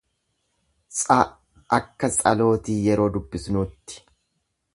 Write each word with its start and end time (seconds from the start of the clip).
ts 0.97 1.01
akka 1.79 2.07
tsalootii 2.15 2.79
yeroo 2.87 3.09
dubbisnuutti. 3.19 4.03